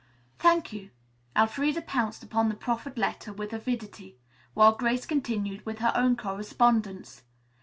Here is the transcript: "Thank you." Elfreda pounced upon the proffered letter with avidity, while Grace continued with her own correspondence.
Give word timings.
"Thank 0.39 0.73
you." 0.73 0.89
Elfreda 1.35 1.83
pounced 1.83 2.23
upon 2.23 2.49
the 2.49 2.55
proffered 2.55 2.97
letter 2.97 3.31
with 3.31 3.53
avidity, 3.53 4.17
while 4.55 4.71
Grace 4.71 5.05
continued 5.05 5.63
with 5.63 5.77
her 5.77 5.93
own 5.95 6.17
correspondence. 6.17 7.21